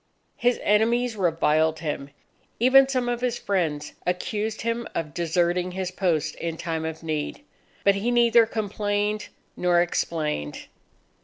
[0.37, 2.09] His enemies reviled him.
[2.59, 7.43] Even some of his friends accused him of deserting his post in time of need.
[7.83, 10.65] But he neither complained nor explained.